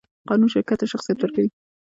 قانون 0.29 0.49
شرکت 0.55 0.77
ته 0.81 0.85
شخصیت 0.93 1.17
ورکوي. 1.21 1.49